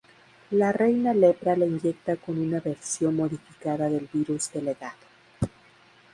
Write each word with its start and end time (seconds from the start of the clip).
La 0.49 0.71
Reina 0.71 1.13
Lepra 1.13 1.55
le 1.55 1.67
inyecta 1.67 2.15
con 2.15 2.39
una 2.39 2.59
versión 2.59 3.15
modificada 3.17 3.87
del 3.87 4.09
Virus 4.11 4.51
de 4.51 4.61
legado. 4.63 4.97